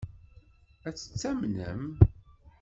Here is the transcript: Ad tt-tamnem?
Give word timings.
Ad 0.87 0.93
tt-tamnem? 0.95 1.83